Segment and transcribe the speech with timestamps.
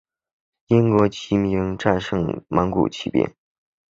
[0.65, 3.23] 英国骑兵战胜蒙古骑兵。